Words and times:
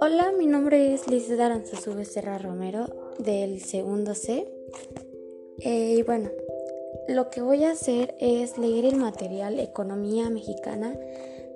Hola, 0.00 0.32
mi 0.38 0.46
nombre 0.46 0.94
es 0.94 1.06
Liz 1.08 1.30
Aranzazú 1.30 1.94
Becerra 1.94 2.38
Romero 2.38 2.86
del 3.18 3.60
segundo 3.60 4.14
C. 4.14 4.48
Eh, 5.58 5.96
y 5.98 6.02
bueno, 6.02 6.30
lo 7.08 7.28
que 7.28 7.42
voy 7.42 7.64
a 7.64 7.72
hacer 7.72 8.14
es 8.20 8.56
leer 8.56 8.86
el 8.86 8.96
material 8.96 9.60
Economía 9.60 10.30
Mexicana 10.30 10.98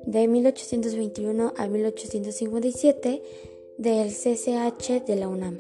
de 0.05 0.29
1821 0.29 1.55
a 1.57 1.67
1857 1.67 3.23
del 3.79 4.09
CCH 4.11 5.05
de 5.07 5.17
la 5.17 5.29
UNAM. 5.29 5.57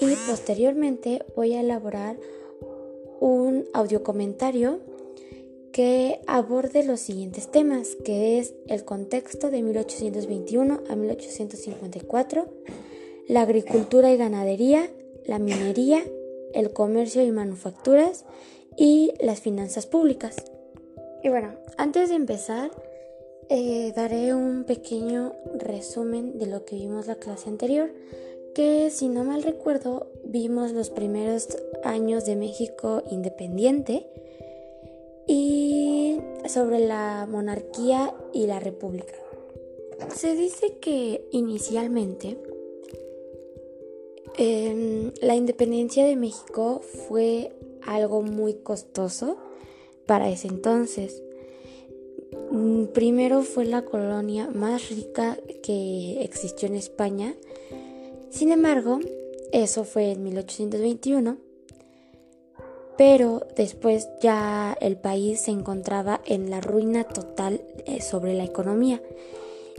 Y 0.00 0.16
posteriormente 0.28 1.24
voy 1.36 1.54
a 1.54 1.60
elaborar 1.60 2.16
un 3.20 3.66
audio 3.74 4.02
comentario 4.02 4.80
que 5.72 6.20
aborde 6.26 6.84
los 6.84 7.00
siguientes 7.00 7.50
temas, 7.50 7.96
que 8.04 8.38
es 8.38 8.54
el 8.66 8.84
contexto 8.84 9.50
de 9.50 9.62
1821 9.62 10.80
a 10.88 10.96
1854, 10.96 12.48
la 13.28 13.42
agricultura 13.42 14.10
y 14.10 14.16
ganadería, 14.16 14.90
la 15.24 15.38
minería, 15.38 16.02
el 16.54 16.72
comercio 16.72 17.22
y 17.22 17.30
manufacturas 17.30 18.24
y 18.76 19.12
las 19.20 19.40
finanzas 19.40 19.86
públicas. 19.86 20.36
Y 21.22 21.28
bueno, 21.28 21.54
antes 21.76 22.08
de 22.08 22.16
empezar, 22.16 22.70
eh, 23.48 23.92
daré 23.94 24.34
un 24.34 24.64
pequeño 24.64 25.34
resumen 25.54 26.38
de 26.38 26.46
lo 26.46 26.64
que 26.64 26.76
vimos 26.76 27.06
la 27.06 27.16
clase 27.16 27.48
anterior, 27.48 27.92
que 28.54 28.90
si 28.90 29.08
no 29.08 29.24
mal 29.24 29.42
recuerdo, 29.42 30.10
vimos 30.24 30.72
los 30.72 30.90
primeros 30.90 31.48
años 31.84 32.24
de 32.24 32.36
México 32.36 33.02
independiente, 33.10 34.06
sobre 36.50 36.80
la 36.80 37.26
monarquía 37.30 38.14
y 38.32 38.46
la 38.46 38.58
república. 38.58 39.14
Se 40.14 40.34
dice 40.34 40.78
que 40.80 41.28
inicialmente 41.30 42.38
em, 44.36 45.12
la 45.20 45.36
independencia 45.36 46.04
de 46.04 46.16
México 46.16 46.80
fue 46.80 47.52
algo 47.82 48.22
muy 48.22 48.54
costoso 48.54 49.36
para 50.06 50.28
ese 50.28 50.48
entonces. 50.48 51.22
Mm, 52.50 52.86
primero 52.86 53.42
fue 53.42 53.64
la 53.64 53.84
colonia 53.84 54.48
más 54.52 54.90
rica 54.90 55.38
que 55.62 56.22
existió 56.22 56.68
en 56.68 56.74
España. 56.74 57.36
Sin 58.30 58.50
embargo, 58.50 58.98
eso 59.52 59.84
fue 59.84 60.12
en 60.12 60.24
1821 60.24 61.49
pero 63.00 63.46
después 63.56 64.10
ya 64.20 64.76
el 64.78 64.98
país 64.98 65.40
se 65.40 65.52
encontraba 65.52 66.20
en 66.26 66.50
la 66.50 66.60
ruina 66.60 67.04
total 67.04 67.62
eh, 67.86 68.02
sobre 68.02 68.34
la 68.34 68.44
economía. 68.44 69.00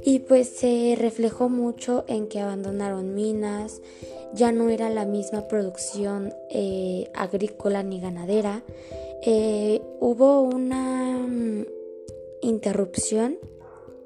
Y 0.04 0.18
pues 0.18 0.50
se 0.50 0.96
reflejó 0.98 1.48
mucho 1.48 2.04
en 2.08 2.26
que 2.28 2.40
abandonaron 2.40 3.14
minas, 3.14 3.80
ya 4.34 4.52
no 4.52 4.72
era 4.72 4.90
la 4.90 5.06
misma 5.06 5.48
producción 5.48 6.34
eh, 6.50 7.12
agrícola 7.14 7.84
ni 7.84 8.00
ganadera, 8.02 8.64
eh, 9.24 9.84
hubo 10.00 10.42
una 10.42 11.16
mm, 11.20 11.68
interrupción 12.42 13.38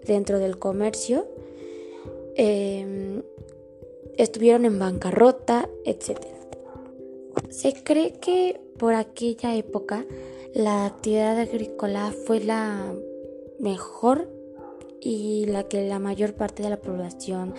dentro 0.04 0.40
del 0.40 0.60
comercio, 0.60 1.26
em, 2.36 3.24
estuvieron 4.18 4.66
en 4.66 4.78
bancarrota, 4.78 5.70
etc. 5.86 6.20
Se 7.50 7.72
cree 7.82 8.12
que 8.20 8.65
por 8.78 8.94
aquella 8.94 9.56
época, 9.56 10.06
la 10.54 10.86
actividad 10.86 11.40
agrícola 11.40 12.14
fue 12.26 12.40
la 12.40 12.94
mejor 13.60 14.30
y 15.02 15.46
la 15.46 15.64
que 15.64 15.88
la 15.88 16.00
mayor 16.00 16.34
parte 16.34 16.64
de 16.64 16.70
la 16.70 16.82
población 16.82 17.54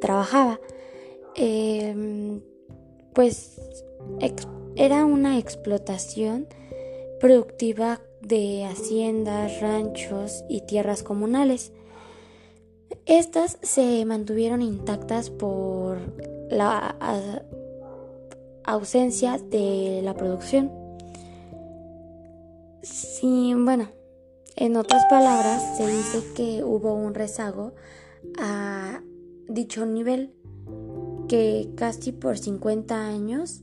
trabajaba. 0.00 0.60
Em, 1.34 2.40
pues 3.14 3.84
era 4.76 5.04
una 5.04 5.38
explotación 5.38 6.46
productiva 7.20 8.00
de 8.22 8.64
haciendas, 8.64 9.60
ranchos 9.60 10.44
y 10.48 10.62
tierras 10.62 11.02
comunales. 11.02 11.72
Estas 13.06 13.58
se 13.62 14.04
mantuvieron 14.04 14.62
intactas 14.62 15.30
por 15.30 15.98
la 16.50 16.96
ausencia 18.70 19.38
de 19.38 20.00
la 20.02 20.14
producción. 20.14 20.70
Sí, 22.82 23.54
bueno, 23.56 23.88
en 24.56 24.76
otras 24.76 25.04
palabras, 25.08 25.76
se 25.76 25.86
dice 25.86 26.22
que 26.34 26.64
hubo 26.64 26.94
un 26.94 27.14
rezago 27.14 27.74
a 28.38 29.02
dicho 29.48 29.86
nivel 29.86 30.34
que 31.28 31.70
casi 31.76 32.12
por 32.12 32.38
50 32.38 33.06
años 33.06 33.62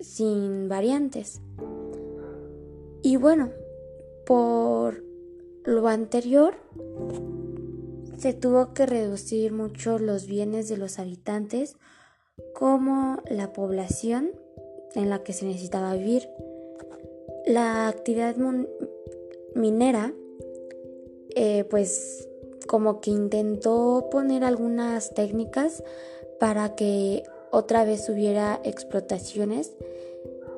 sin 0.00 0.68
variantes. 0.68 1.40
Y 3.02 3.16
bueno, 3.16 3.50
por 4.26 5.02
lo 5.64 5.88
anterior, 5.88 6.54
se 8.18 8.32
tuvo 8.32 8.72
que 8.74 8.86
reducir 8.86 9.52
mucho 9.52 9.98
los 9.98 10.26
bienes 10.26 10.68
de 10.68 10.76
los 10.76 10.98
habitantes 10.98 11.76
como 12.54 13.18
la 13.28 13.52
población 13.52 14.32
en 14.94 15.10
la 15.10 15.22
que 15.22 15.32
se 15.32 15.46
necesitaba 15.46 15.94
vivir. 15.94 16.28
La 17.46 17.88
actividad 17.88 18.36
minera, 19.54 20.14
eh, 21.34 21.64
pues 21.64 22.28
como 22.66 23.00
que 23.00 23.10
intentó 23.10 24.08
poner 24.10 24.44
algunas 24.44 25.12
técnicas 25.14 25.82
para 26.38 26.74
que 26.74 27.24
otra 27.50 27.84
vez 27.84 28.08
hubiera 28.08 28.60
explotaciones, 28.64 29.72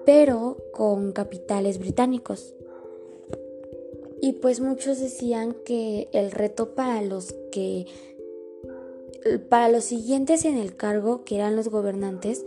pero 0.05 0.59
con 0.73 1.13
capitales 1.13 1.79
británicos. 1.79 2.55
Y 4.21 4.35
pues 4.35 4.61
muchos 4.61 5.01
decían 5.01 5.55
que 5.65 6.09
el 6.13 6.31
reto 6.31 6.75
para 6.75 7.03
los 7.03 7.35
que 7.51 7.87
para 9.49 9.69
los 9.69 9.85
siguientes 9.85 10.45
en 10.45 10.57
el 10.57 10.77
cargo, 10.77 11.25
que 11.25 11.37
eran 11.37 11.57
los 11.57 11.69
gobernantes, 11.69 12.45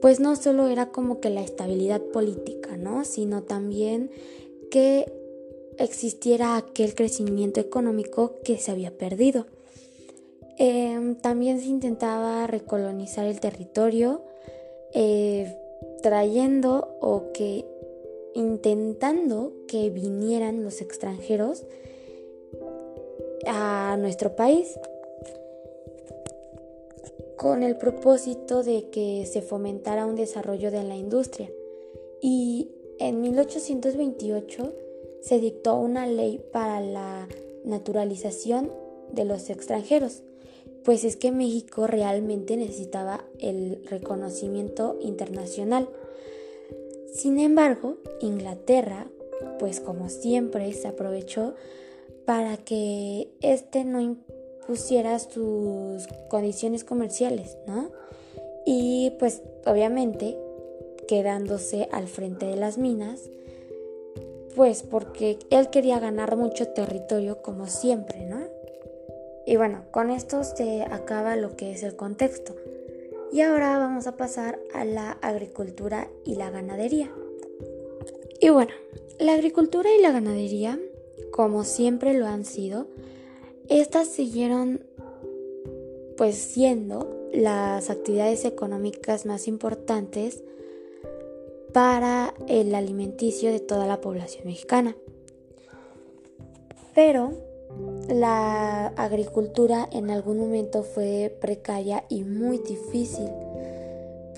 pues 0.00 0.20
no 0.20 0.36
solo 0.36 0.68
era 0.68 0.90
como 0.90 1.20
que 1.20 1.30
la 1.30 1.42
estabilidad 1.42 2.00
política, 2.00 2.76
¿no? 2.76 3.04
Sino 3.04 3.42
también 3.42 4.10
que 4.70 5.12
existiera 5.78 6.56
aquel 6.56 6.94
crecimiento 6.94 7.60
económico 7.60 8.36
que 8.44 8.58
se 8.58 8.70
había 8.70 8.96
perdido. 8.96 9.46
Em, 10.58 11.16
también 11.16 11.60
se 11.60 11.66
intentaba 11.66 12.46
recolonizar 12.46 13.26
el 13.26 13.40
territorio, 13.40 14.22
eh, 14.94 15.54
trayendo 16.02 16.96
o 17.00 17.32
que 17.32 17.64
intentando 18.34 19.52
que 19.66 19.90
vinieran 19.90 20.62
los 20.62 20.80
extranjeros 20.80 21.64
a 23.46 23.96
nuestro 23.98 24.36
país 24.36 24.78
con 27.36 27.62
el 27.62 27.76
propósito 27.76 28.62
de 28.62 28.88
que 28.90 29.26
se 29.26 29.42
fomentara 29.42 30.06
un 30.06 30.16
desarrollo 30.16 30.70
de 30.70 30.82
la 30.82 30.96
industria. 30.96 31.50
Y 32.20 32.70
en 32.98 33.20
1828 33.20 34.72
se 35.20 35.38
dictó 35.38 35.76
una 35.76 36.06
ley 36.06 36.40
para 36.52 36.80
la 36.80 37.28
naturalización 37.64 38.70
de 39.12 39.24
los 39.24 39.50
extranjeros, 39.50 40.22
pues 40.84 41.04
es 41.04 41.16
que 41.16 41.32
México 41.32 41.86
realmente 41.86 42.56
necesitaba 42.56 43.24
el 43.38 43.84
reconocimiento 43.90 44.96
internacional. 45.00 45.88
Sin 47.12 47.38
embargo, 47.38 47.96
Inglaterra, 48.20 49.08
pues 49.58 49.80
como 49.80 50.08
siempre, 50.08 50.72
se 50.72 50.88
aprovechó 50.88 51.54
para 52.24 52.56
que 52.56 53.28
este 53.40 53.84
no 53.84 54.00
pusiera 54.66 55.18
sus 55.18 56.06
condiciones 56.28 56.84
comerciales, 56.84 57.56
¿no? 57.66 57.90
Y 58.64 59.12
pues 59.18 59.42
obviamente 59.64 60.36
quedándose 61.06 61.88
al 61.92 62.08
frente 62.08 62.46
de 62.46 62.56
las 62.56 62.78
minas, 62.78 63.22
pues 64.54 64.82
porque 64.82 65.38
él 65.50 65.70
quería 65.70 66.00
ganar 66.00 66.36
mucho 66.36 66.68
territorio 66.68 67.42
como 67.42 67.66
siempre, 67.68 68.26
¿no? 68.26 68.40
Y 69.46 69.56
bueno, 69.56 69.84
con 69.92 70.10
esto 70.10 70.42
se 70.42 70.82
acaba 70.82 71.36
lo 71.36 71.56
que 71.56 71.70
es 71.70 71.84
el 71.84 71.94
contexto. 71.94 72.56
Y 73.32 73.42
ahora 73.42 73.78
vamos 73.78 74.06
a 74.06 74.16
pasar 74.16 74.58
a 74.74 74.84
la 74.84 75.12
agricultura 75.22 76.08
y 76.24 76.34
la 76.34 76.50
ganadería. 76.50 77.12
Y 78.40 78.48
bueno, 78.48 78.72
la 79.18 79.34
agricultura 79.34 79.88
y 79.96 80.00
la 80.00 80.10
ganadería, 80.10 80.80
como 81.30 81.64
siempre 81.64 82.14
lo 82.14 82.26
han 82.26 82.44
sido, 82.44 82.88
estas 83.68 84.08
siguieron 84.08 84.84
pues 86.16 86.36
siendo 86.36 87.28
las 87.32 87.90
actividades 87.90 88.44
económicas 88.44 89.26
más 89.26 89.48
importantes 89.48 90.42
para 91.72 92.32
el 92.48 92.74
alimenticio 92.74 93.52
de 93.52 93.60
toda 93.60 93.86
la 93.86 94.00
población 94.00 94.46
mexicana. 94.46 94.96
Pero 96.94 97.32
la 98.08 98.86
agricultura 98.96 99.86
en 99.92 100.10
algún 100.10 100.38
momento 100.38 100.82
fue 100.82 101.36
precaria 101.40 102.04
y 102.08 102.22
muy 102.22 102.58
difícil, 102.58 103.28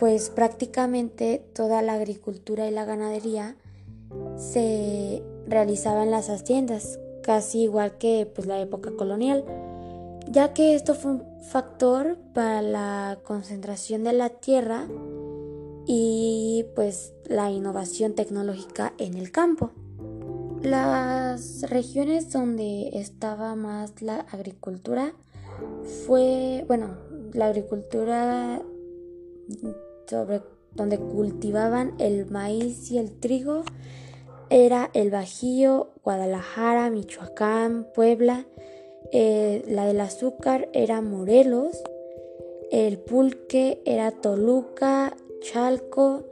pues 0.01 0.31
prácticamente 0.31 1.45
toda 1.53 1.83
la 1.83 1.95
agricultura 1.95 2.67
y 2.67 2.73
la 2.73 2.85
ganadería 2.85 3.57
se 4.37 5.23
realizaba 5.47 6.03
en 6.03 6.11
las 6.11 6.31
haciendas, 6.31 6.99
casi 7.29 7.65
igual 7.65 7.99
que 7.99 8.27
pues, 8.35 8.49
la 8.49 8.59
época 8.59 8.91
colonial, 8.97 9.45
ya 10.31 10.55
que 10.55 10.75
esto 10.75 10.95
fue 10.95 11.11
un 11.11 11.25
factor 11.43 12.17
para 12.33 12.63
la 12.63 13.19
concentración 13.23 14.03
de 14.03 14.15
la 14.15 14.31
tierra 14.31 14.89
y 15.87 16.65
pues 16.75 17.13
la 17.27 17.51
innovación 17.51 18.15
tecnológica 18.15 18.95
en 18.97 19.13
el 19.13 19.31
campo. 19.31 19.73
Las 20.63 21.69
regiones 21.69 22.33
donde 22.33 22.93
estaba 22.95 23.55
más 23.57 24.01
la 24.01 24.21
agricultura 24.21 25.13
fue, 26.07 26.65
bueno, 26.67 26.97
la 27.35 27.49
agricultura 27.49 28.63
sobre 30.07 30.41
donde 30.75 30.99
cultivaban 30.99 31.93
el 31.99 32.25
maíz 32.31 32.91
y 32.91 32.97
el 32.97 33.21
trigo 33.21 33.65
era 34.51 34.91
el 34.95 35.11
Bajío, 35.11 35.89
Guadalajara, 36.05 36.91
Michoacán, 36.91 37.87
Puebla. 37.95 38.47
Eh, 39.13 39.65
la 39.69 39.87
del 39.87 40.01
azúcar 40.01 40.69
era 40.73 41.01
Morelos. 41.01 41.83
El 42.71 42.99
pulque 42.99 43.81
era 43.85 44.11
Toluca, 44.11 45.17
Chalco. 45.41 46.25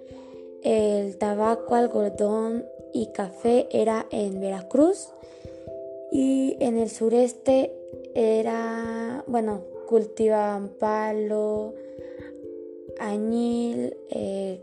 El 0.63 1.17
tabaco, 1.19 1.75
algodón 1.75 2.65
y 2.93 3.07
café 3.13 3.69
era 3.71 4.07
en 4.11 4.41
Veracruz. 4.41 5.09
Y 6.11 6.57
en 6.61 6.79
el 6.79 6.91
sureste 6.91 7.73
era, 8.15 9.25
bueno, 9.27 9.63
cultivaban 9.87 10.69
palo, 10.69 11.75
añil, 12.99 13.97
eh, 14.11 14.61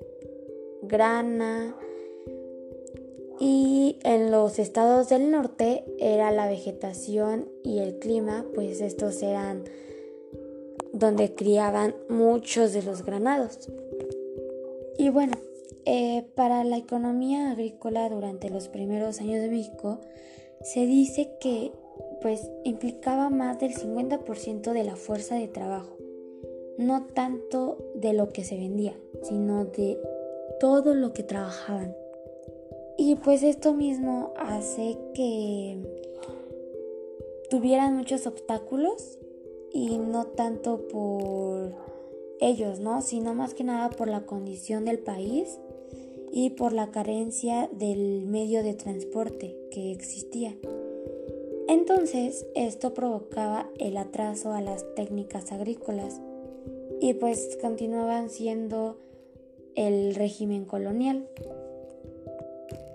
grana. 0.82 1.76
Y 3.40 3.98
en 4.04 4.32
los 4.32 4.60
estados 4.60 5.10
del 5.10 5.32
norte 5.32 5.84
era 6.00 6.32
la 6.32 6.48
vegetación 6.48 7.50
y 7.64 7.80
el 7.80 8.00
clima, 8.00 8.46
pues 8.54 8.80
estos 8.80 9.22
eran 9.24 9.64
donde 10.94 11.34
criaban 11.34 11.96
muchos 12.08 12.74
de 12.74 12.84
los 12.84 13.04
granados. 13.04 13.70
Y 14.98 15.10
bueno, 15.10 15.34
eh, 15.86 16.26
para 16.36 16.64
la 16.64 16.78
economía 16.78 17.52
agrícola 17.52 18.08
durante 18.10 18.50
los 18.50 18.70
primeros 18.70 19.20
años 19.20 19.42
de 19.42 19.50
México, 19.50 20.00
se 20.62 20.86
dice 20.86 21.32
que 21.42 21.72
pues 22.22 22.50
implicaba 22.64 23.30
más 23.30 23.60
del 23.60 23.74
50% 23.74 24.72
de 24.72 24.84
la 24.84 24.96
fuerza 24.96 25.36
de 25.36 25.48
trabajo, 25.48 25.98
no 26.78 27.06
tanto 27.08 27.78
de 27.96 28.14
lo 28.14 28.30
que 28.30 28.46
se 28.46 28.56
vendía, 28.56 28.96
sino 29.24 29.66
de 29.66 30.00
todo 30.60 30.94
lo 30.94 31.12
que 31.12 31.24
trabajaban. 31.24 31.96
Y 32.98 33.16
pues 33.16 33.44
esto 33.44 33.74
mismo 33.74 34.34
hace 34.38 34.98
que 35.14 35.78
tuvieran 37.50 37.96
muchos 37.98 38.28
obstáculos 38.28 39.18
y 39.72 39.98
no 39.98 40.26
tanto 40.26 40.88
por 40.88 41.74
ellos, 42.40 42.80
¿no? 42.80 43.02
Sino 43.02 43.34
más 43.34 43.54
que 43.54 43.64
nada 43.64 43.90
por 43.90 44.08
la 44.08 44.26
condición 44.26 44.86
del 44.86 45.00
país 45.00 45.60
y 46.32 46.52
por 46.52 46.74
la 46.74 46.92
carencia 46.92 47.70
del 47.72 48.26
medio 48.26 48.64
de 48.64 48.74
transporte 48.74 49.56
que 49.72 49.92
existía. 49.92 50.56
Entonces, 51.68 52.46
esto 52.56 52.94
provocaba 52.94 53.70
el 53.80 53.98
atraso 53.98 54.52
a 54.52 54.62
las 54.62 54.86
técnicas 54.96 55.52
agrícolas 55.52 56.22
y 57.00 57.14
pues 57.14 57.58
continuaban 57.62 58.30
siendo 58.30 58.98
el 59.76 60.16
régimen 60.16 60.66
colonial. 60.66 61.28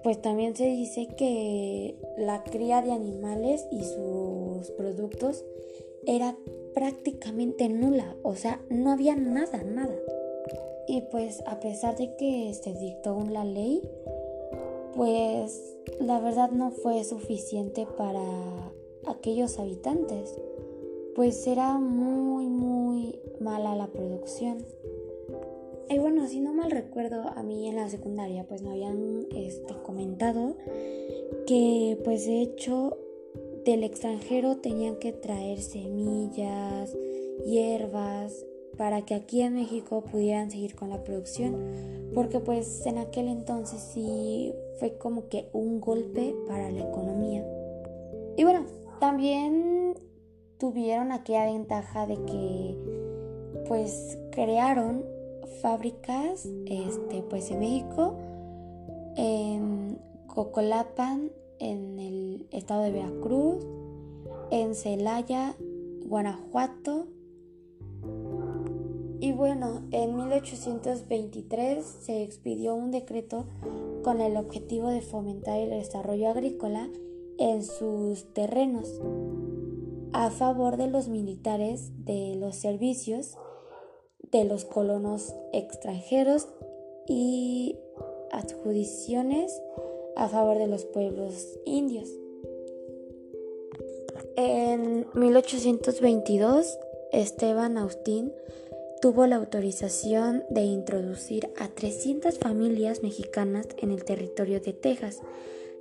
Pues 0.08 0.22
también 0.22 0.56
se 0.56 0.64
dice 0.64 1.06
que 1.18 1.94
la 2.16 2.42
cría 2.42 2.80
de 2.80 2.92
animales 2.92 3.66
y 3.70 3.84
sus 3.84 4.70
productos 4.70 5.44
era 6.06 6.34
prácticamente 6.72 7.68
nula, 7.68 8.16
o 8.22 8.34
sea, 8.34 8.58
no 8.70 8.90
había 8.90 9.16
nada, 9.16 9.62
nada. 9.64 9.94
Y 10.86 11.02
pues 11.10 11.42
a 11.44 11.60
pesar 11.60 11.98
de 11.98 12.16
que 12.16 12.54
se 12.54 12.72
dictó 12.72 13.14
una 13.16 13.44
ley, 13.44 13.82
pues 14.96 15.76
la 16.00 16.20
verdad 16.20 16.52
no 16.52 16.70
fue 16.70 17.04
suficiente 17.04 17.86
para 17.98 18.72
aquellos 19.06 19.58
habitantes, 19.58 20.34
pues 21.16 21.46
era 21.46 21.76
muy 21.76 22.46
muy 22.46 23.20
mala 23.40 23.76
la 23.76 23.88
producción. 23.88 24.64
Y 25.90 25.98
bueno, 25.98 26.26
si 26.28 26.40
no 26.40 26.52
mal 26.52 26.70
recuerdo, 26.70 27.22
a 27.34 27.42
mí 27.42 27.68
en 27.68 27.76
la 27.76 27.88
secundaria 27.88 28.44
pues 28.46 28.62
me 28.62 28.70
habían 28.70 29.26
este, 29.34 29.74
comentado 29.82 30.56
que 31.46 31.98
pues 32.04 32.26
de 32.26 32.42
hecho 32.42 32.98
del 33.64 33.84
extranjero 33.84 34.56
tenían 34.58 34.96
que 34.96 35.12
traer 35.12 35.60
semillas, 35.60 36.96
hierbas, 37.46 38.44
para 38.76 39.02
que 39.04 39.14
aquí 39.14 39.42
en 39.42 39.54
México 39.54 40.04
pudieran 40.04 40.50
seguir 40.50 40.74
con 40.74 40.90
la 40.90 41.02
producción, 41.02 41.56
porque 42.14 42.38
pues 42.40 42.86
en 42.86 42.98
aquel 42.98 43.28
entonces 43.28 43.80
sí 43.80 44.52
fue 44.78 44.96
como 44.98 45.28
que 45.28 45.48
un 45.52 45.80
golpe 45.80 46.34
para 46.46 46.70
la 46.70 46.80
economía. 46.80 47.44
Y 48.36 48.44
bueno, 48.44 48.66
también 49.00 49.94
tuvieron 50.58 51.12
aquella 51.12 51.46
ventaja 51.46 52.06
de 52.06 52.14
que 52.24 52.76
pues 53.66 54.18
crearon 54.30 55.04
fábricas 55.60 56.48
este 56.66 57.22
pues 57.22 57.50
en 57.50 57.60
México 57.60 58.14
en 59.16 59.98
Cocolapan 60.26 61.30
en 61.58 61.98
el 61.98 62.46
estado 62.52 62.82
de 62.82 62.92
Veracruz 62.92 63.66
en 64.50 64.74
Celaya 64.74 65.56
Guanajuato. 66.06 67.06
Y 69.20 69.32
bueno, 69.32 69.82
en 69.90 70.16
1823 70.16 71.84
se 71.84 72.22
expidió 72.22 72.74
un 72.74 72.90
decreto 72.90 73.46
con 74.04 74.20
el 74.20 74.36
objetivo 74.36 74.88
de 74.88 75.00
fomentar 75.00 75.58
el 75.58 75.70
desarrollo 75.70 76.28
agrícola 76.28 76.88
en 77.38 77.64
sus 77.64 78.32
terrenos 78.32 79.00
a 80.12 80.30
favor 80.30 80.76
de 80.76 80.88
los 80.88 81.08
militares, 81.08 81.92
de 82.04 82.36
los 82.36 82.56
servicios, 82.56 83.36
de 84.32 84.44
los 84.44 84.64
colonos 84.64 85.34
extranjeros 85.52 86.48
y 87.06 87.76
adjudiciones 88.30 89.62
a 90.16 90.28
favor 90.28 90.58
de 90.58 90.66
los 90.66 90.84
pueblos 90.84 91.58
indios. 91.64 92.08
En 94.36 95.06
1822, 95.14 96.78
Esteban 97.12 97.78
Austin 97.78 98.32
tuvo 99.00 99.26
la 99.26 99.36
autorización 99.36 100.44
de 100.50 100.62
introducir 100.62 101.50
a 101.56 101.68
300 101.68 102.38
familias 102.38 103.02
mexicanas 103.02 103.68
en 103.78 103.90
el 103.90 104.04
territorio 104.04 104.60
de 104.60 104.72
Texas 104.72 105.20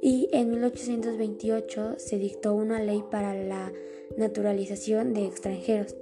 y 0.02 0.30
en 0.32 0.52
1828 0.52 1.96
se 1.98 2.18
dictó 2.18 2.54
una 2.54 2.80
ley 2.80 3.04
para 3.10 3.34
la 3.34 3.74
naturalización 4.16 5.14
de 5.14 5.26
extranjeros. 5.26 5.96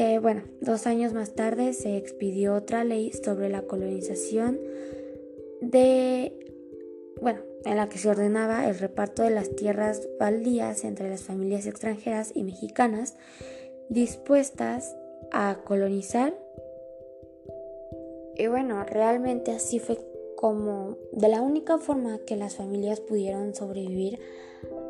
Eh, 0.00 0.20
bueno, 0.20 0.42
dos 0.60 0.86
años 0.86 1.12
más 1.12 1.34
tarde 1.34 1.72
se 1.72 1.96
expidió 1.96 2.54
otra 2.54 2.84
ley 2.84 3.10
sobre 3.12 3.48
la 3.48 3.62
colonización 3.62 4.60
de, 5.60 6.32
bueno, 7.20 7.40
en 7.64 7.76
la 7.76 7.88
que 7.88 7.98
se 7.98 8.08
ordenaba 8.08 8.68
el 8.68 8.78
reparto 8.78 9.24
de 9.24 9.30
las 9.30 9.56
tierras 9.56 10.08
baldías 10.20 10.84
entre 10.84 11.10
las 11.10 11.24
familias 11.24 11.66
extranjeras 11.66 12.30
y 12.32 12.44
mexicanas 12.44 13.16
dispuestas 13.88 14.96
a 15.32 15.62
colonizar. 15.64 16.32
Y 18.36 18.46
bueno, 18.46 18.84
realmente 18.84 19.50
así 19.50 19.80
fue 19.80 19.98
como 20.36 20.96
de 21.10 21.26
la 21.26 21.42
única 21.42 21.78
forma 21.78 22.20
que 22.24 22.36
las 22.36 22.54
familias 22.54 23.00
pudieron 23.00 23.52
sobrevivir 23.52 24.20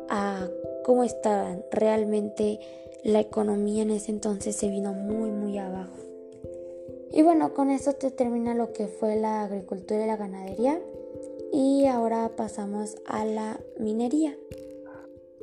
a 0.07 0.47
cómo 0.83 1.03
estaban. 1.03 1.65
Realmente 1.71 2.59
la 3.03 3.19
economía 3.19 3.83
en 3.83 3.91
ese 3.91 4.11
entonces 4.11 4.55
se 4.55 4.69
vino 4.69 4.93
muy 4.93 5.31
muy 5.31 5.57
abajo. 5.57 5.95
Y 7.11 7.23
bueno, 7.23 7.53
con 7.53 7.71
eso 7.71 7.93
te 7.93 8.11
termina 8.11 8.53
lo 8.53 8.71
que 8.71 8.87
fue 8.87 9.15
la 9.15 9.43
agricultura 9.43 10.03
y 10.03 10.07
la 10.07 10.17
ganadería. 10.17 10.79
Y 11.51 11.85
ahora 11.85 12.29
pasamos 12.35 12.97
a 13.05 13.25
la 13.25 13.59
minería. 13.79 14.37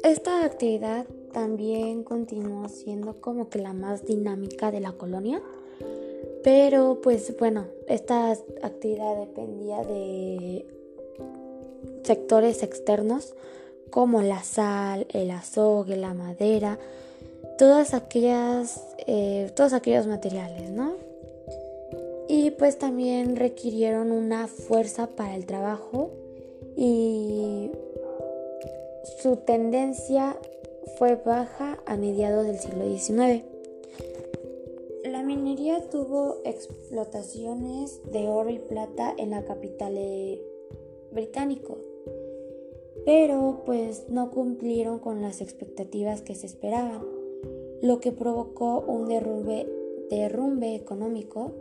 Esta 0.05 0.45
actividad 0.45 1.07
también 1.33 2.05
continuó 2.05 2.69
siendo 2.69 3.21
como 3.21 3.49
que 3.49 3.59
la 3.59 3.73
más 3.73 4.05
dinámica 4.05 4.71
de 4.71 4.81
la 4.81 4.93
colonia. 4.93 5.43
Pero 6.45 7.01
pues 7.03 7.37
bueno, 7.39 7.67
esta 7.89 8.31
actividad 8.63 9.19
dependía 9.19 9.83
de 9.83 10.65
sectores 12.05 12.63
externos 12.63 13.35
como 13.91 14.23
la 14.23 14.45
sal, 14.45 15.07
el 15.13 15.33
azogue, 15.33 15.97
la 15.97 16.15
madera, 16.15 16.79
todas 17.59 17.95
aquellas, 17.95 18.85
eh, 19.07 19.51
todos 19.55 19.73
aquellos 19.73 20.07
materiales, 20.07 20.71
¿no? 20.71 20.95
Y 22.29 22.51
pues 22.53 22.79
también 22.79 23.37
requirieron 23.37 24.11
una 24.11 24.49
fuerza 24.49 25.07
para 25.07 25.37
el 25.37 25.47
trabajo 25.47 26.11
y 26.77 27.71
su 29.23 29.37
tendencia 29.37 30.37
fue 30.99 31.17
baja 31.17 31.79
a 31.87 31.97
mediados 31.97 32.47
del 32.47 32.59
siglo 32.59 32.85
XIX. 32.85 33.45
La 35.05 35.23
minería 35.23 35.89
tuvo 35.89 36.39
explotaciones 36.45 38.01
de 38.11 38.29
oro 38.29 38.51
y 38.51 38.59
plata 38.59 39.15
en 39.17 39.31
la 39.31 39.45
capital 39.45 39.97
británico, 41.13 41.79
pero 43.05 43.63
pues 43.65 44.09
no 44.09 44.31
cumplieron 44.31 44.99
con 44.99 45.23
las 45.23 45.41
expectativas 45.41 46.23
que 46.23 46.35
se 46.35 46.47
esperaban, 46.47 47.16
lo 47.83 48.01
que 48.01 48.13
provocó 48.13 48.81
un 48.81 49.09
derrumbe, 49.09 50.75
económico 50.75 51.53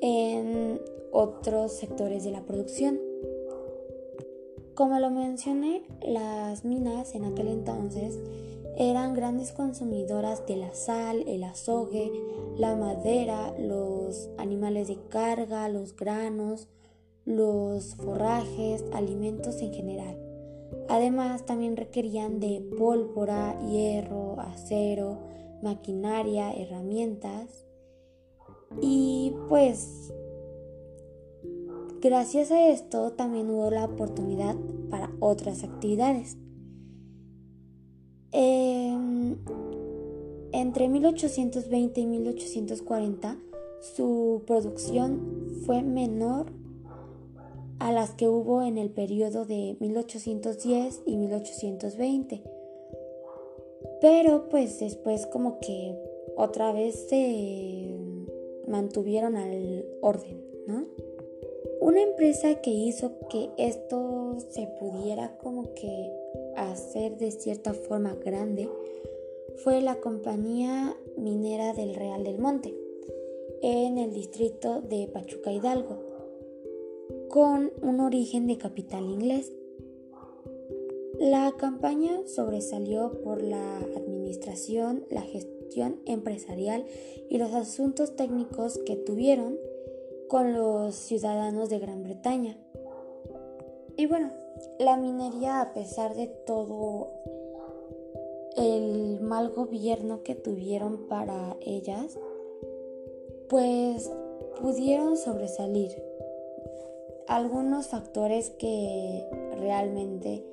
en 0.00 0.80
otros 1.12 1.72
sectores 1.72 2.24
de 2.24 2.30
la 2.30 2.44
producción. 2.44 3.00
Como 4.74 4.98
lo 5.00 5.10
mencioné, 5.10 5.82
las 6.02 6.64
minas 6.64 7.14
en 7.14 7.24
aquel 7.24 7.48
entonces 7.48 8.18
eran 8.76 9.14
grandes 9.14 9.50
consumidoras 9.50 10.46
de 10.46 10.56
la 10.56 10.72
sal, 10.72 11.24
el 11.26 11.42
azogue, 11.42 12.12
la 12.56 12.76
madera, 12.76 13.52
los 13.58 14.30
animales 14.38 14.86
de 14.86 14.98
carga, 15.08 15.68
los 15.68 15.96
granos, 15.96 16.68
los 17.24 17.96
forrajes, 17.96 18.84
alimentos 18.92 19.60
en 19.62 19.74
general. 19.74 20.16
Además, 20.88 21.44
también 21.44 21.76
requerían 21.76 22.38
de 22.38 22.64
pólvora, 22.78 23.58
hierro, 23.68 24.38
acero, 24.40 25.18
maquinaria, 25.62 26.52
herramientas. 26.52 27.66
Y 28.80 29.34
pues, 29.48 30.12
gracias 32.00 32.50
a 32.50 32.68
esto 32.68 33.12
también 33.12 33.50
hubo 33.50 33.70
la 33.70 33.84
oportunidad 33.84 34.56
para 34.90 35.10
otras 35.20 35.64
actividades. 35.64 36.36
Em, 38.32 39.38
entre 40.52 40.88
1820 40.88 42.00
y 42.00 42.06
1840 42.06 43.38
su 43.80 44.42
producción 44.46 45.62
fue 45.64 45.82
menor 45.82 46.52
a 47.78 47.92
las 47.92 48.10
que 48.10 48.28
hubo 48.28 48.62
en 48.62 48.76
el 48.76 48.90
periodo 48.90 49.44
de 49.44 49.76
1810 49.80 51.02
y 51.06 51.16
1820. 51.16 52.57
Pero 54.00 54.48
pues 54.48 54.78
después 54.80 55.26
como 55.26 55.58
que 55.60 55.94
otra 56.36 56.72
vez 56.72 57.06
se 57.08 57.96
mantuvieron 58.66 59.36
al 59.36 59.84
orden, 60.00 60.40
¿no? 60.66 60.86
Una 61.80 62.02
empresa 62.02 62.60
que 62.60 62.70
hizo 62.70 63.12
que 63.28 63.50
esto 63.56 64.36
se 64.50 64.66
pudiera 64.78 65.38
como 65.38 65.74
que 65.74 66.12
hacer 66.56 67.16
de 67.16 67.30
cierta 67.30 67.72
forma 67.72 68.14
grande 68.14 68.68
fue 69.56 69.80
la 69.80 69.96
compañía 69.96 70.96
minera 71.16 71.72
del 71.72 71.94
Real 71.94 72.24
del 72.24 72.38
Monte 72.38 72.74
en 73.62 73.98
el 73.98 74.12
distrito 74.12 74.80
de 74.82 75.08
Pachuca 75.08 75.52
Hidalgo, 75.52 75.98
con 77.28 77.72
un 77.82 78.00
origen 78.00 78.46
de 78.46 78.58
capital 78.58 79.04
inglés. 79.04 79.52
La 81.18 81.52
campaña 81.58 82.20
sobresalió 82.26 83.20
por 83.22 83.42
la 83.42 83.78
administración, 83.78 85.04
la 85.10 85.22
gestión 85.22 86.00
empresarial 86.06 86.84
y 87.28 87.38
los 87.38 87.52
asuntos 87.54 88.14
técnicos 88.14 88.78
que 88.86 88.94
tuvieron 88.94 89.58
con 90.28 90.54
los 90.54 90.94
ciudadanos 90.94 91.70
de 91.70 91.80
Gran 91.80 92.04
Bretaña. 92.04 92.56
Y 93.96 94.06
bueno, 94.06 94.30
la 94.78 94.96
minería, 94.96 95.60
a 95.60 95.72
pesar 95.72 96.14
de 96.14 96.28
todo 96.28 97.10
el 98.56 99.20
mal 99.20 99.50
gobierno 99.50 100.22
que 100.22 100.36
tuvieron 100.36 101.08
para 101.08 101.56
ellas, 101.60 102.16
pues 103.48 104.08
pudieron 104.60 105.16
sobresalir. 105.16 106.00
Algunos 107.26 107.88
factores 107.88 108.50
que 108.50 109.26
realmente 109.58 110.44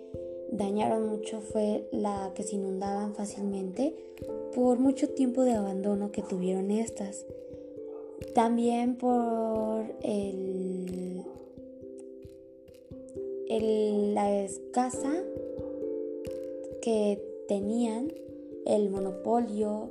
dañaron 0.52 1.08
mucho 1.08 1.42
fue 1.42 1.88
la 1.92 2.32
que 2.36 2.44
se 2.44 2.56
inundaban 2.56 3.16
fácilmente 3.16 3.96
por 4.54 4.80
mucho 4.80 5.10
tiempo 5.10 5.44
de 5.44 5.54
abandono 5.54 6.12
que 6.12 6.22
tuvieron 6.22 6.72
estas. 6.72 7.26
También 8.34 8.96
por 8.96 9.86
el 10.02 11.26
la 13.50 14.44
escasa 14.44 15.14
que 16.82 17.22
tenían 17.48 18.12
el 18.66 18.90
monopolio 18.90 19.90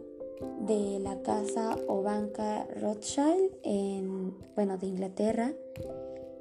de 0.67 0.99
la 1.01 1.23
casa 1.23 1.77
o 1.87 2.03
banca 2.03 2.67
Rothschild 2.81 3.53
en 3.63 4.35
bueno 4.55 4.77
de 4.79 4.87
Inglaterra 4.87 5.53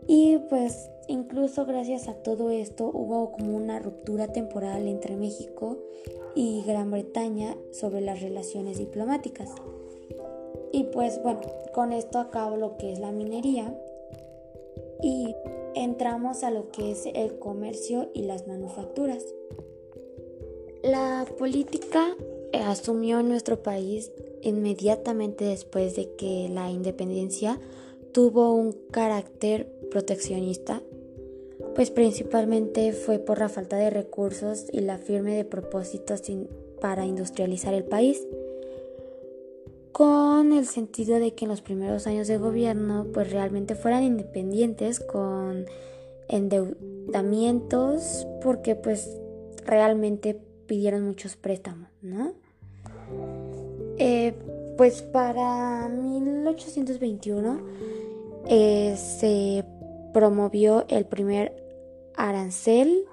y 0.08 0.38
pues 0.50 0.90
incluso 1.08 1.66
gracias 1.66 2.08
a 2.08 2.14
todo 2.14 2.50
esto 2.50 2.90
hubo 2.94 3.32
como 3.32 3.56
una 3.56 3.80
ruptura 3.80 4.28
temporal 4.28 4.88
entre 4.88 5.16
México 5.16 5.78
y 6.36 6.64
Gran 6.64 6.92
Bretaña 6.92 7.56
sobre 7.72 8.02
las 8.02 8.22
relaciones 8.22 8.78
diplomáticas 8.78 9.50
y 10.72 10.86
pues 10.86 11.22
bueno 11.22 11.42
con 11.74 11.94
esto 11.94 12.20
acabo 12.20 12.58
lo 12.58 12.78
que 12.78 12.92
es 12.92 13.00
la 13.00 13.12
minería 13.12 13.78
y 15.02 15.36
entramos 15.76 16.44
a 16.44 16.52
lo 16.52 16.72
que 16.72 16.92
es 16.92 17.06
el 17.14 17.38
comercio 17.38 18.10
y 18.14 18.24
las 18.24 18.48
manufacturas. 18.48 19.26
La 20.82 21.26
política 21.38 22.16
asumió 22.54 23.22
nuestro 23.24 23.62
país 23.62 24.12
inmediatamente 24.42 25.46
después 25.46 25.96
de 25.96 26.14
que 26.16 26.50
la 26.50 26.70
independencia 26.72 27.60
tuvo 28.14 28.54
un 28.54 28.74
carácter 28.92 29.73
proteccionista, 29.94 30.82
pues 31.76 31.92
principalmente 31.92 32.94
fue 32.94 33.20
por 33.20 33.38
la 33.38 33.48
falta 33.48 33.78
de 33.78 33.92
recursos 33.92 34.66
y 34.72 34.82
la 34.82 34.98
firme 34.98 35.36
de 35.36 35.46
propósitos 35.46 36.24
para 36.82 37.06
industrializar 37.06 37.76
el 37.76 37.84
país 37.84 38.26
con 39.92 40.52
el 40.52 40.66
sentido 40.66 41.20
de 41.20 41.36
que 41.36 41.46
en 41.46 41.50
los 41.50 41.62
primeros 41.62 42.08
años 42.08 42.28
de 42.28 42.38
gobierno 42.38 43.06
pues 43.14 43.32
realmente 43.32 43.76
fueran 43.76 44.04
independientes 44.04 45.00
con 45.00 45.68
endeudamientos 46.28 48.26
porque 48.42 48.76
pues 48.76 49.16
realmente 49.64 50.40
pidieron 50.66 51.04
muchos 51.04 51.36
préstamos, 51.36 51.88
¿no? 52.02 52.34
Eh, 54.00 54.34
pues 54.76 55.04
para 55.04 55.88
1821 55.88 57.62
eh, 58.48 58.96
se 58.98 59.64
promovió 60.14 60.86
el 60.90 61.06
primer 61.06 61.54
arancel 62.16 63.06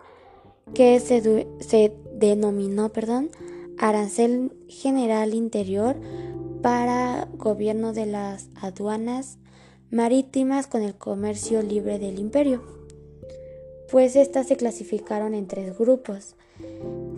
que 0.74 1.00
se, 1.00 1.46
se 1.60 1.92
denominó, 2.14 2.90
perdón, 2.90 3.30
arancel 3.78 4.52
general 4.68 5.34
interior 5.34 5.96
para 6.62 7.28
gobierno 7.34 7.92
de 7.92 8.06
las 8.06 8.48
aduanas 8.60 9.38
marítimas 9.90 10.66
con 10.66 10.82
el 10.82 10.94
comercio 10.94 11.62
libre 11.62 11.98
del 11.98 12.18
imperio, 12.18 12.62
pues 13.90 14.14
estas 14.14 14.46
se 14.46 14.56
clasificaron 14.56 15.34
en 15.34 15.46
tres 15.48 15.76
grupos, 15.76 16.36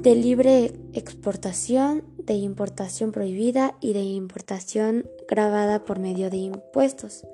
de 0.03 0.15
libre 0.15 0.73
exportación, 0.95 2.05
de 2.17 2.35
importación 2.35 3.13
prohibida 3.13 3.77
y 3.81 3.93
de 3.93 4.03
importación 4.03 5.07
grabada 5.29 5.85
por 5.85 5.99
medio 5.99 6.31
de 6.31 6.39
impuestos. 6.39 7.27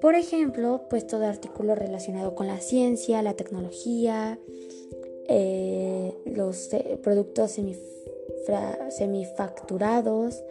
Por 0.00 0.14
ejemplo, 0.14 0.82
pues 0.88 1.06
todo 1.06 1.26
artículo 1.26 1.74
relacionado 1.74 2.34
con 2.34 2.46
la 2.46 2.60
ciencia, 2.60 3.22
la 3.22 3.34
tecnología, 3.34 4.38
eh, 5.28 6.14
los 6.24 6.72
eh, 6.72 6.98
productos 7.02 7.58
semifacturados, 8.90 10.42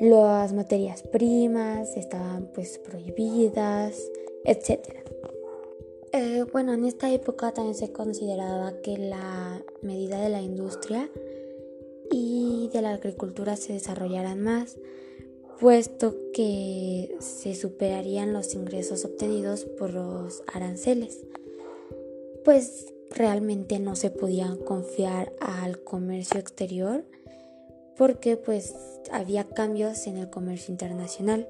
las 0.00 0.52
materias 0.52 1.02
primas 1.02 1.96
estaban 1.96 2.50
pues 2.52 2.78
prohibidas, 2.78 4.10
etc. 4.44 4.80
Eh, 6.12 6.44
bueno, 6.52 6.72
en 6.72 6.84
esta 6.84 7.12
época 7.12 7.52
también 7.52 7.74
se 7.74 7.92
consideraba 7.92 8.80
que 8.82 8.98
la 8.98 9.64
medida 9.82 10.20
de 10.20 10.28
la 10.28 10.42
industria 10.42 11.08
y 12.10 12.70
de 12.72 12.82
la 12.82 12.92
agricultura 12.92 13.56
se 13.56 13.72
desarrollaran 13.72 14.40
más, 14.40 14.76
puesto 15.60 16.14
que 16.32 17.16
se 17.20 17.54
superarían 17.54 18.32
los 18.32 18.54
ingresos 18.54 19.04
obtenidos 19.04 19.64
por 19.64 19.92
los 19.92 20.42
aranceles. 20.52 21.20
Pues 22.44 22.92
realmente 23.10 23.78
no 23.78 23.96
se 23.96 24.10
podían 24.10 24.58
confiar 24.58 25.32
al 25.40 25.82
comercio 25.82 26.40
exterior 26.40 27.04
porque 27.96 28.36
pues 28.36 28.74
había 29.10 29.44
cambios 29.44 30.06
en 30.06 30.18
el 30.18 30.30
comercio 30.30 30.72
internacional. 30.72 31.48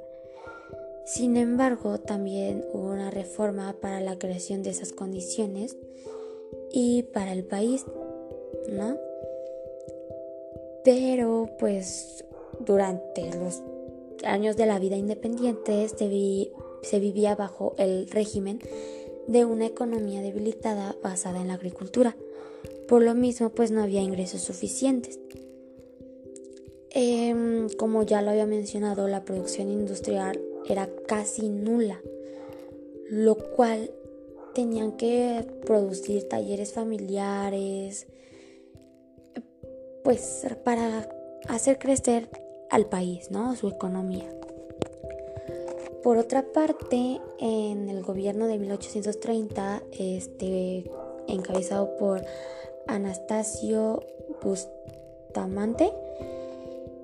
Sin 1.06 1.37
embargo, 1.37 1.99
también 1.99 2.64
hubo 2.73 2.88
una 2.90 3.11
reforma 3.11 3.75
para 3.80 4.00
la 4.00 4.18
creación 4.18 4.62
de 4.62 4.70
esas 4.70 4.92
condiciones 4.92 5.76
y 6.70 7.04
para 7.04 7.32
el 7.32 7.44
país, 7.44 7.84
¿no? 8.70 8.99
Pero 10.82 11.50
pues 11.58 12.25
durante 12.61 13.30
los 13.34 13.62
años 14.25 14.56
de 14.56 14.66
la 14.66 14.78
vida 14.78 14.97
independiente 14.97 15.88
se, 15.88 16.99
vivía 16.99 17.35
bajo 17.35 17.75
el 17.78 18.09
régimen 18.11 18.61
de 19.26 19.44
una 19.44 19.66
economía 19.66 20.21
debilitada 20.21 20.97
basada 21.02 21.40
en 21.40 21.49
la 21.49 21.54
agricultura. 21.54 22.16
Por 22.88 23.02
lo 23.02 23.14
mismo, 23.14 23.50
pues 23.50 23.71
no 23.71 23.83
había 23.83 24.02
ingresos 24.02 24.42
suficientes. 24.42 25.18
Em, 26.90 27.68
como 27.71 28.04
ya 28.04 28.23
lo 28.23 28.30
había 28.30 28.47
mencionado, 28.47 29.09
la 29.09 29.25
producción 29.25 29.68
industrial 29.68 30.40
era 30.68 30.88
casi 31.06 31.49
nula, 31.49 32.00
lo 33.09 33.37
cual 33.37 33.90
tenían 34.54 34.92
que 34.92 35.44
producir 35.66 36.28
talleres 36.28 36.73
familiares, 36.73 38.06
pues 40.04 40.47
para 40.62 41.09
hacer 41.49 41.78
crecer 41.78 42.28
al 42.74 42.86
país, 42.86 43.30
¿no? 43.30 43.54
Su 43.54 43.68
economía. 43.68 44.28
Por 46.02 46.18
otra 46.18 46.42
parte, 46.52 47.20
en 47.38 47.88
el 47.88 48.02
gobierno 48.02 48.48
de 48.48 48.58
1830, 48.58 49.84
este, 49.92 50.90
encabezado 51.28 51.96
por 51.96 52.22
Anastasio 52.88 54.02
Bustamante, 54.42 55.92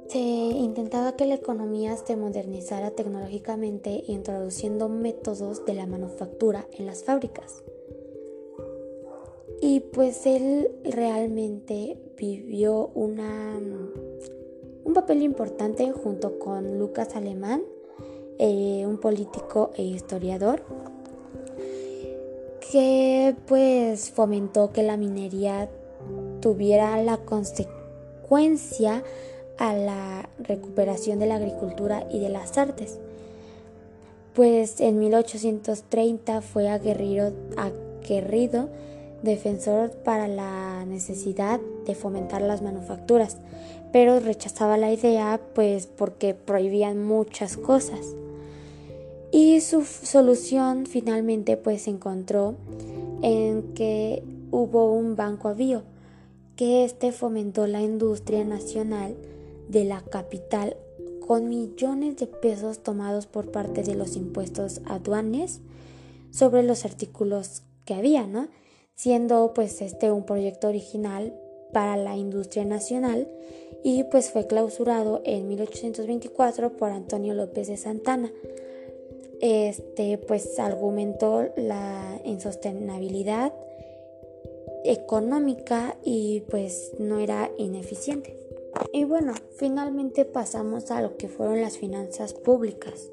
se 0.08 0.18
intentaba 0.18 1.14
que 1.14 1.26
la 1.26 1.36
economía 1.36 1.96
se 1.96 2.16
modernizara 2.16 2.90
tecnológicamente 2.90 4.02
introduciendo 4.08 4.88
métodos 4.88 5.64
de 5.66 5.74
la 5.74 5.86
manufactura 5.86 6.66
en 6.72 6.86
las 6.86 7.04
fábricas. 7.04 7.62
Y 9.62 9.80
pues 9.80 10.26
él 10.26 10.68
realmente 10.82 11.96
vivió 12.16 12.88
una, 12.94 13.60
un 14.84 14.94
papel 14.94 15.22
importante 15.22 15.90
junto 15.92 16.38
con 16.38 16.78
Lucas 16.78 17.16
Alemán 17.16 17.62
eh, 18.38 18.87
un 18.87 18.96
político 18.96 19.70
e 19.76 19.82
historiador 19.82 20.62
que 22.72 23.37
pues 23.46 24.10
fomentó 24.10 24.72
que 24.72 24.82
la 24.82 24.96
minería 24.96 25.68
tuviera 26.40 27.02
la 27.02 27.18
consecuencia 27.18 29.02
a 29.58 29.75
la 29.75 30.28
recuperación 30.38 31.18
de 31.18 31.26
la 31.26 31.34
agricultura 31.34 32.06
y 32.10 32.20
de 32.20 32.30
las 32.30 32.56
artes. 32.56 32.99
Pues 34.34 34.80
en 34.80 34.99
1830 34.99 36.40
fue 36.40 36.70
aguerrido, 36.70 37.32
aguerrido 37.58 38.70
defensor 39.22 39.90
para 39.90 40.28
la 40.28 40.87
necesidad 40.87 41.60
de 41.84 41.94
fomentar 41.94 42.40
las 42.40 42.62
manufacturas, 42.62 43.37
pero 43.92 44.20
rechazaba 44.20 44.76
la 44.76 44.92
idea 44.92 45.40
pues 45.54 45.87
porque 45.87 46.35
prohibían 46.35 47.04
muchas 47.04 47.56
cosas. 47.56 48.14
Y 49.32 49.61
su 49.61 49.85
solución 49.85 50.87
finalmente 50.87 51.56
pues 51.56 51.82
se 51.82 51.90
encontró 51.90 52.56
en 53.23 53.75
que 53.75 54.25
hubo 54.50 54.92
un 54.92 55.16
banco 55.16 55.49
avío, 55.49 55.82
que 56.56 56.85
este 56.85 57.12
fomentó 57.12 57.66
la 57.66 57.80
industria 57.80 58.44
nacional 58.44 59.14
de 59.68 59.85
la 59.85 60.00
capital 60.00 60.76
con 61.26 61.48
millones 61.48 62.16
de 62.16 62.26
pesos 62.26 62.81
tomados 62.81 63.26
por 63.26 63.53
parte 63.53 63.85
de 63.85 63.94
los 63.94 64.16
impuestos 64.16 64.81
aduanes 64.87 65.61
sobre 66.31 66.64
los 66.64 66.85
artículos 66.85 67.62
que 67.85 67.94
había, 67.94 68.26
¿no? 68.26 68.48
Siendo 68.96 69.53
pues 69.55 69.81
este 69.81 70.11
un 70.11 70.24
proyecto 70.24 70.68
original 70.68 71.33
para 71.72 71.96
la 71.96 72.16
industria 72.16 72.64
nacional 72.64 73.29
y 73.83 74.05
pues 74.05 74.31
fue 74.31 74.47
clausurado 74.47 75.23
en 75.25 75.49
1824 75.49 76.77
por 76.77 76.90
Antonio 76.90 77.35
López 77.35 77.69
de 77.69 77.77
Santana 77.77 78.33
este 79.40 80.19
pues 80.19 80.59
argumentó 80.59 81.49
la 81.57 82.21
insostenibilidad 82.25 83.53
económica 84.85 85.97
y 86.05 86.43
pues 86.51 86.93
no 86.99 87.19
era 87.19 87.51
ineficiente. 87.57 88.37
Y 88.93 89.05
bueno, 89.05 89.35
finalmente 89.57 90.25
pasamos 90.25 90.90
a 90.90 91.03
lo 91.03 91.16
que 91.16 91.29
fueron 91.29 91.61
las 91.61 91.79
finanzas 91.79 92.35
públicas. 92.35 93.11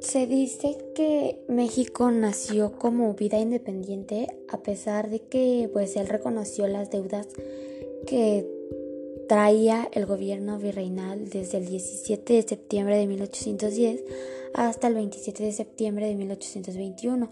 Se 0.00 0.26
dice 0.26 0.78
que 0.94 1.44
México 1.48 2.10
nació 2.10 2.72
como 2.72 3.12
vida 3.14 3.38
independiente 3.38 4.28
a 4.48 4.62
pesar 4.62 5.10
de 5.10 5.20
que 5.20 5.68
pues 5.72 5.96
él 5.96 6.08
reconoció 6.08 6.66
las 6.66 6.90
deudas 6.90 7.28
que 8.06 8.59
traía 9.30 9.88
el 9.92 10.06
gobierno 10.06 10.58
virreinal 10.58 11.30
desde 11.30 11.58
el 11.58 11.66
17 11.66 12.32
de 12.32 12.42
septiembre 12.42 12.96
de 12.96 13.06
1810 13.06 14.02
hasta 14.54 14.88
el 14.88 14.94
27 14.94 15.44
de 15.44 15.52
septiembre 15.52 16.08
de 16.08 16.16
1821. 16.16 17.30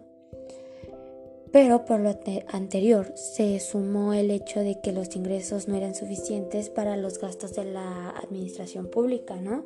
Pero 1.50 1.84
por 1.84 1.98
lo 1.98 2.14
anterior 2.52 3.12
se 3.16 3.58
sumó 3.58 4.14
el 4.14 4.30
hecho 4.30 4.60
de 4.60 4.80
que 4.80 4.92
los 4.92 5.16
ingresos 5.16 5.66
no 5.66 5.74
eran 5.74 5.96
suficientes 5.96 6.70
para 6.70 6.96
los 6.96 7.18
gastos 7.18 7.56
de 7.56 7.64
la 7.64 8.10
administración 8.10 8.86
pública, 8.86 9.34
¿no? 9.34 9.64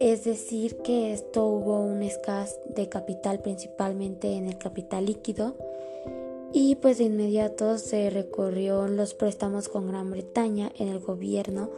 Es 0.00 0.24
decir, 0.24 0.78
que 0.78 1.12
esto 1.12 1.46
hubo 1.46 1.78
un 1.80 2.02
escasez 2.02 2.58
de 2.74 2.88
capital 2.88 3.38
principalmente 3.38 4.32
en 4.32 4.48
el 4.48 4.58
capital 4.58 5.06
líquido 5.06 5.56
y 6.54 6.76
pues 6.76 6.98
de 6.98 7.04
inmediato 7.04 7.76
se 7.76 8.08
recorrió 8.08 8.88
los 8.88 9.12
préstamos 9.12 9.68
con 9.68 9.88
Gran 9.88 10.10
Bretaña 10.10 10.72
en 10.78 10.88
el 10.88 11.00
gobierno 11.00 11.68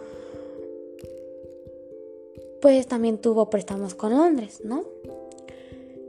pues 2.60 2.86
también 2.86 3.18
tuvo 3.18 3.48
préstamos 3.48 3.94
con 3.94 4.12
Londres, 4.12 4.60
¿no? 4.64 4.84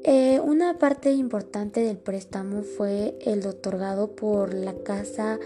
Eh, 0.04 0.40
una 0.40 0.78
parte 0.78 1.12
importante 1.12 1.82
del 1.82 1.98
préstamo 1.98 2.64
fue 2.64 3.18
el 3.22 3.46
otorgado 3.46 4.16
por 4.16 4.54
la 4.54 4.74
casa 4.74 5.40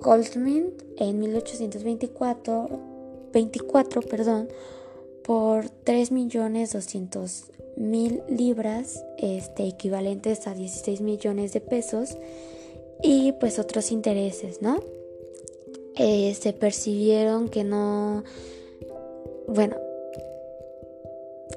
Goldsmith 0.00 0.82
en 0.98 1.20
1824 1.20 2.96
24, 3.32 4.02
perdón, 4.02 4.48
por 5.26 5.64
3.200.000 5.84 8.22
libras, 8.28 9.04
este, 9.18 9.66
equivalentes 9.66 10.46
a 10.46 10.54
16 10.54 11.00
millones 11.00 11.52
de 11.52 11.60
pesos, 11.60 12.16
y 13.02 13.32
pues 13.32 13.58
otros 13.58 13.90
intereses, 13.90 14.62
¿no? 14.62 14.78
Eh, 15.96 16.32
se 16.34 16.52
percibieron 16.52 17.48
que 17.48 17.64
no 17.64 18.22
bueno, 19.48 19.76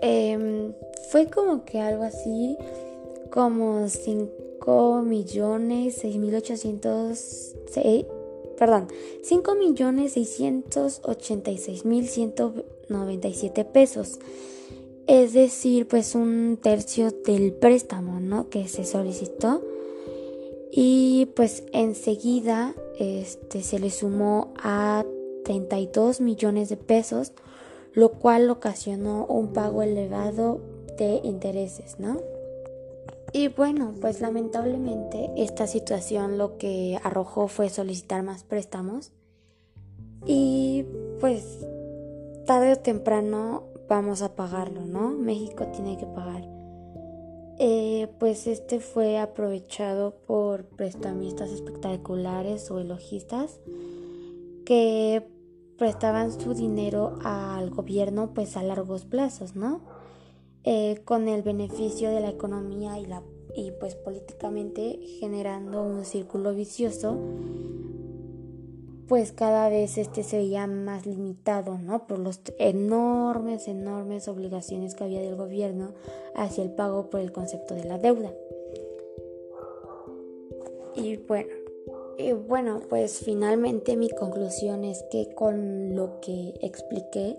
em, 0.02 0.74
fue 1.10 1.28
como 1.28 1.66
que 1.66 1.80
algo 1.80 2.04
así 2.04 2.58
como 3.32 3.88
5 3.88 5.02
millones 5.02 5.98
6 6.00 6.18
mil 6.18 6.36
800 6.36 7.56
perdón 8.60 8.88
5 9.24 9.56
millones 9.56 10.14
686 10.14 11.86
mil 11.86 12.08
197 12.08 13.66
pesos. 13.66 14.20
Es 15.08 15.34
decir 15.34 15.88
pues 15.88 16.14
un 16.14 16.60
tercio 16.62 17.12
del 17.12 17.54
préstamo 17.54 18.20
no 18.20 18.50
que 18.50 18.68
se 18.68 18.84
solicitó. 18.84 19.64
Y 20.72 21.30
pues 21.36 21.64
enseguida 21.72 22.76
este 23.00 23.64
se 23.64 23.80
le 23.80 23.90
sumó 23.90 24.54
a 24.62 25.04
32 25.46 26.22
millones 26.22 26.70
de 26.70 26.78
pesos 26.78 27.32
lo 27.94 28.10
cual 28.14 28.50
ocasionó 28.50 29.26
un 29.26 29.52
pago 29.54 29.82
elevado 29.82 30.62
de 30.98 31.22
intereses, 31.24 32.00
¿no? 32.00 32.22
Y 33.32 33.48
bueno, 33.50 33.94
pues 34.02 34.22
lamentablemente 34.22 35.32
esta 35.38 35.68
situación 35.68 36.38
lo 36.38 36.58
que 36.58 37.00
arrojó 37.04 37.48
fue 37.48 37.70
solicitar 37.70 38.24
más 38.24 38.44
préstamos 38.44 39.12
y 40.26 40.86
pues 41.20 41.66
tarde 42.46 42.74
o 42.74 42.80
temprano 42.80 43.64
vamos 43.88 44.22
a 44.22 44.36
pagarlo, 44.36 44.86
¿no? 44.86 45.10
México 45.10 45.68
tiene 45.68 45.98
que 45.98 46.06
pagar. 46.06 46.48
Eh, 47.62 48.08
pues 48.20 48.48
este 48.48 48.80
fue 48.80 49.18
aprovechado 49.18 50.16
por 50.26 50.64
prestamistas 50.66 51.52
espectaculares 51.52 52.72
o 52.72 52.80
elogistas 52.80 53.60
que 54.66 55.28
prestaban 55.78 56.32
su 56.32 56.54
dinero 56.54 57.20
al 57.24 57.70
gobierno 57.70 58.34
pues 58.34 58.56
a 58.56 58.64
largos 58.64 59.06
plazos, 59.06 59.56
¿no? 59.56 59.82
Eh, 60.66 61.02
con 61.06 61.28
el 61.28 61.42
beneficio 61.42 62.10
de 62.12 62.20
la 62.20 62.30
economía 62.30 63.00
y 63.00 63.06
la 63.06 63.24
y 63.56 63.72
pues 63.72 63.96
políticamente 63.96 65.00
generando 65.20 65.82
un 65.82 66.06
círculo 66.06 66.54
vicioso 66.54 67.18
pues 69.10 69.32
cada 69.32 69.70
vez 69.70 69.98
este 69.98 70.22
se 70.22 70.38
veía 70.38 70.68
más 70.68 71.08
limitado, 71.08 71.80
¿no? 71.80 72.06
Por 72.06 72.20
los 72.20 72.42
enormes, 72.60 73.68
enormes 73.68 74.28
obligaciones 74.28 74.94
que 74.94 75.04
había 75.04 75.20
del 75.20 75.36
gobierno 75.36 75.94
hacia 76.36 76.64
el 76.64 76.70
pago 76.70 77.10
por 77.10 77.20
el 77.20 77.32
concepto 77.32 77.74
de 77.74 77.86
la 77.86 77.98
deuda. 77.98 78.32
Y 80.96 81.18
bueno, 81.18 81.50
y 82.20 82.34
bueno, 82.34 82.82
pues 82.88 83.20
finalmente 83.26 83.98
mi 83.98 84.10
conclusión 84.10 84.84
es 84.84 85.04
que 85.10 85.34
con 85.34 85.96
lo 85.96 86.20
que 86.22 86.54
expliqué 86.62 87.36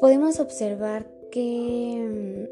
podemos 0.00 0.38
observar 0.38 1.15
que 1.36 2.48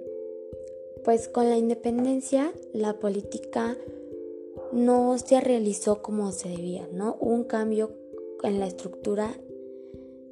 pues 1.06 1.28
con 1.28 1.48
la 1.48 1.56
independencia 1.56 2.52
la 2.74 2.98
política 2.98 3.78
no 4.72 5.16
se 5.16 5.40
realizó 5.40 6.02
como 6.02 6.32
se 6.32 6.50
debía, 6.50 6.86
¿no? 6.92 7.16
un 7.18 7.44
cambio 7.44 7.92
en 8.42 8.60
la 8.60 8.66
estructura 8.66 9.34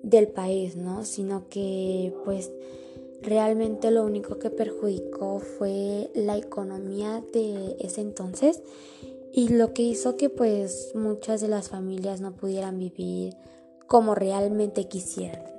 del 0.03 0.29
país, 0.29 0.77
¿no? 0.77 1.07
Sino 1.07 1.49
que 1.49 2.13
pues 2.27 2.53
realmente 3.23 3.91
lo 3.91 4.05
único 4.05 4.39
que 4.39 4.51
perjudicó 4.51 5.39
fue 5.39 6.11
la 6.15 6.37
economía 6.37 7.25
de 7.33 7.77
ese 7.81 8.03
entonces 8.03 8.63
y 9.33 9.49
lo 9.49 9.73
que 9.73 9.81
hizo 9.81 10.19
que 10.19 10.29
pues 10.29 10.93
muchas 10.95 11.41
de 11.41 11.49
las 11.49 11.71
familias 11.71 12.21
no 12.21 12.37
pudieran 12.37 12.79
vivir 12.79 13.35
como 13.87 14.15
realmente 14.15 14.89
quisieran. 14.89 15.52